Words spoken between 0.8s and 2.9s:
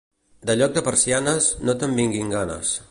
persianes, no te'n vinguin ganes.